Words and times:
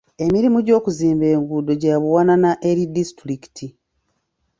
Emirimu 0.25 0.57
gy'okuzimba 0.65 1.25
enguudo 1.35 1.71
gya 1.81 1.95
buwanana 2.01 2.51
eri 2.69 2.83
disitulikiti. 2.95 3.67